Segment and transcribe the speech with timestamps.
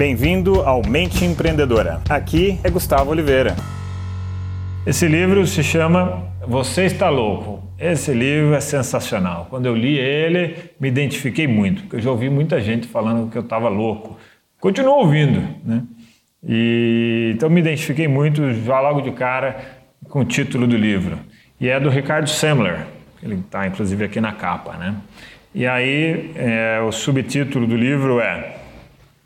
[0.00, 2.00] Bem-vindo ao Mente Empreendedora.
[2.08, 3.54] Aqui é Gustavo Oliveira.
[4.86, 7.62] Esse livro se chama Você Está Louco.
[7.78, 9.46] Esse livro é sensacional.
[9.50, 13.36] Quando eu li ele, me identifiquei muito, porque eu já ouvi muita gente falando que
[13.36, 14.18] eu estava louco.
[14.58, 15.82] Continuo ouvindo, né?
[16.42, 19.62] E, então me identifiquei muito já logo de cara
[20.08, 21.18] com o título do livro.
[21.60, 22.86] E é do Ricardo Semler,
[23.22, 24.94] ele está inclusive aqui na capa, né?
[25.54, 28.59] E aí é, o subtítulo do livro é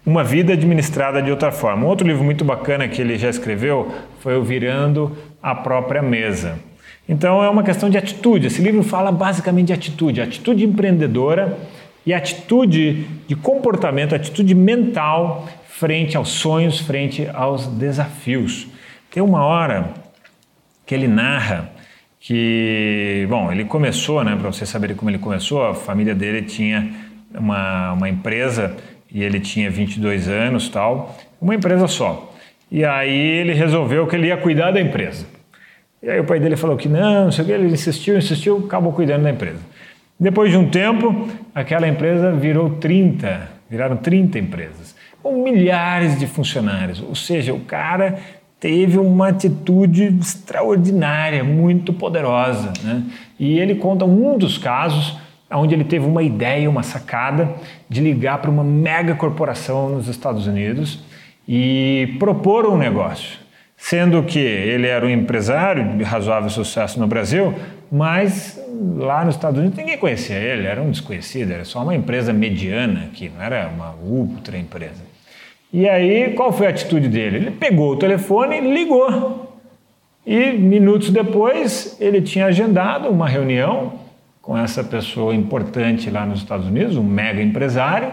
[0.07, 1.87] uma vida administrada de outra forma.
[1.87, 6.59] Um outro livro muito bacana que ele já escreveu foi o Virando a Própria Mesa.
[7.09, 8.47] Então é uma questão de atitude.
[8.47, 11.56] Esse livro fala basicamente de atitude, atitude empreendedora
[12.05, 18.66] e atitude de comportamento, atitude mental frente aos sonhos, frente aos desafios.
[19.11, 19.92] Tem uma hora
[20.86, 21.70] que ele narra
[22.20, 26.91] que, bom, ele começou, né, para vocês saberem como ele começou, a família dele tinha
[27.34, 28.75] uma, uma empresa
[29.14, 32.34] e ele tinha 22 anos tal, uma empresa só.
[32.70, 35.25] E aí ele resolveu que ele ia cuidar da empresa.
[36.02, 38.64] E aí o pai dele falou que não, não sei o que, ele insistiu, insistiu,
[38.66, 39.61] acabou cuidando da empresa.
[40.19, 47.00] Depois de um tempo, aquela empresa virou 30, viraram 30 empresas, com milhares de funcionários.
[47.00, 48.19] Ou seja, o cara
[48.58, 52.72] teve uma atitude extraordinária, muito poderosa.
[52.83, 53.02] Né?
[53.39, 55.17] E ele conta um dos casos
[55.55, 57.55] onde ele teve uma ideia, uma sacada
[57.88, 61.02] de ligar para uma mega corporação nos Estados Unidos
[61.46, 63.38] e propor um negócio.
[63.77, 67.55] Sendo que ele era um empresário de razoável sucesso no Brasil,
[67.92, 68.58] mas
[68.96, 73.08] lá nos Estados Unidos ninguém conhecia ele, era um desconhecido, era só uma empresa mediana
[73.11, 75.02] aqui, não era uma ultra empresa.
[75.72, 77.36] E aí, qual foi a atitude dele?
[77.36, 79.58] Ele pegou o telefone e ligou.
[80.24, 84.03] E minutos depois, ele tinha agendado uma reunião
[84.45, 88.12] com essa pessoa importante lá nos Estados Unidos, um mega empresário.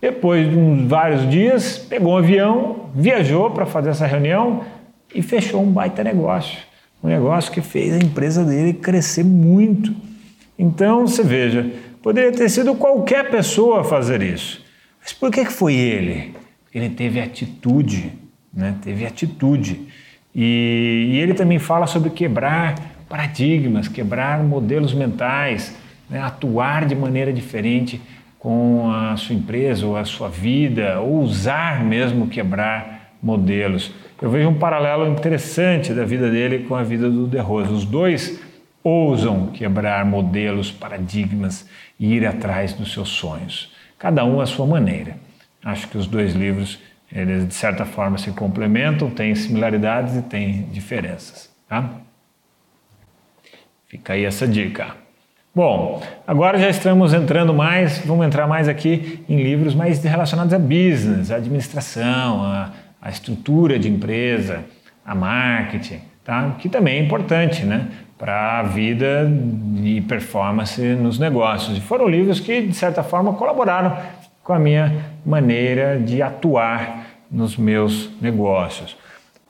[0.00, 4.64] Depois de uns vários dias, pegou um avião, viajou para fazer essa reunião
[5.14, 6.58] e fechou um baita negócio.
[7.02, 9.94] Um negócio que fez a empresa dele crescer muito.
[10.58, 11.70] Então, você veja,
[12.02, 14.64] poderia ter sido qualquer pessoa fazer isso.
[15.00, 16.34] Mas por que foi ele?
[16.74, 18.12] Ele teve atitude,
[18.52, 18.74] né?
[18.82, 19.86] teve atitude.
[20.34, 25.76] E, e ele também fala sobre quebrar paradigmas, quebrar modelos mentais,
[26.08, 26.20] né?
[26.20, 28.00] atuar de maneira diferente
[28.38, 33.92] com a sua empresa ou a sua vida, ou usar mesmo quebrar modelos.
[34.20, 37.72] Eu vejo um paralelo interessante da vida dele com a vida do De Rosa.
[37.72, 38.40] Os dois
[38.82, 41.68] ousam quebrar modelos, paradigmas
[41.98, 45.16] e ir atrás dos seus sonhos, cada um à sua maneira.
[45.64, 46.78] Acho que os dois livros,
[47.12, 51.50] eles de certa forma se complementam, têm similaridades e têm diferenças.
[51.68, 51.90] Tá?
[53.88, 54.94] Fica aí essa dica.
[55.54, 60.58] Bom, agora já estamos entrando mais, vamos entrar mais aqui em livros mais relacionados a
[60.58, 64.62] business, a administração, a, a estrutura de empresa,
[65.06, 66.54] a marketing, tá?
[66.58, 67.88] que também é importante né?
[68.18, 69.26] para a vida
[69.82, 71.78] e performance nos negócios.
[71.78, 73.96] E foram livros que, de certa forma, colaboraram
[74.44, 78.98] com a minha maneira de atuar nos meus negócios.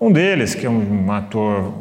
[0.00, 1.74] Um deles, que é um ator,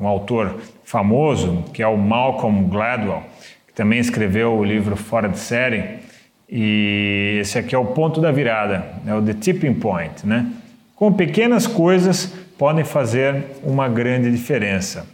[0.00, 0.58] um autor
[0.92, 3.22] famoso, que é o Malcolm Gladwell,
[3.66, 6.00] que também escreveu o livro Fora de Série.
[6.46, 10.46] E esse aqui é o ponto da virada, é o The Tipping Point, né?
[10.94, 15.06] Com pequenas coisas podem fazer uma grande diferença.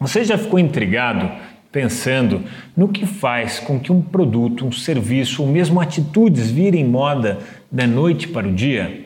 [0.00, 1.30] Você já ficou intrigado
[1.70, 2.42] pensando
[2.74, 7.38] no que faz com que um produto, um serviço ou mesmo atitudes virem moda
[7.70, 9.04] da noite para o dia?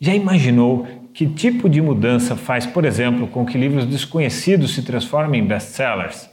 [0.00, 0.86] Já imaginou
[1.16, 6.28] que tipo de mudança faz, por exemplo, com que livros desconhecidos se transformem em best-sellers?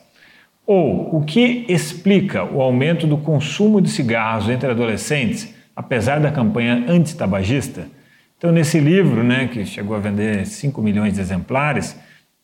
[0.67, 6.83] Ou o que explica o aumento do consumo de cigarros entre adolescentes, apesar da campanha
[6.85, 7.87] antitabagista?
[8.37, 11.97] Então, nesse livro, né, que chegou a vender 5 milhões de exemplares,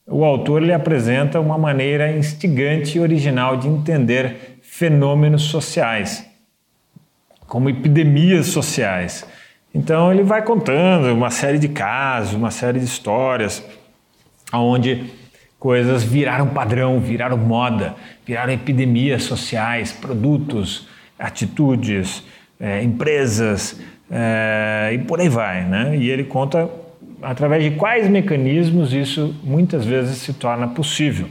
[0.08, 6.26] o autor ele apresenta uma maneira instigante e original de entender fenômenos sociais,
[7.46, 9.28] como epidemias sociais
[9.79, 13.64] então ele vai contando uma série de casos, uma série de histórias,
[14.52, 15.05] onde
[15.58, 17.96] coisas viraram padrão, viraram moda,
[18.26, 20.85] viraram epidemias sociais, produtos,
[21.17, 22.22] atitudes,
[22.59, 23.79] é, empresas
[24.11, 25.96] é, e por aí vai, né?
[25.96, 26.70] E ele conta
[27.22, 31.29] através de quais mecanismos isso muitas vezes se torna possível.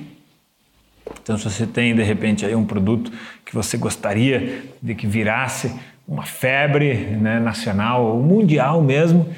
[1.22, 3.12] Então, se você tem de repente aí um produto
[3.44, 5.74] que você gostaria de que virasse
[6.08, 9.28] uma febre né, nacional ou mundial mesmo,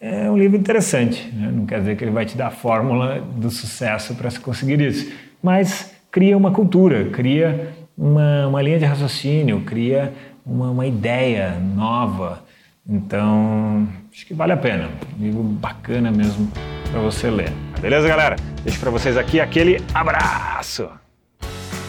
[0.00, 1.32] é um livro interessante.
[1.32, 1.50] Né?
[1.52, 4.80] Não quer dizer que ele vai te dar a fórmula do sucesso para se conseguir
[4.80, 5.12] isso,
[5.42, 10.12] mas cria uma cultura, cria uma, uma linha de raciocínio, cria
[10.44, 12.42] uma, uma ideia nova
[12.88, 14.88] Então, acho que vale a pena.
[15.18, 16.50] Um livro bacana mesmo
[16.90, 17.52] para você ler.
[17.80, 18.36] Beleza, galera?
[18.62, 20.88] Deixo para vocês aqui aquele abraço.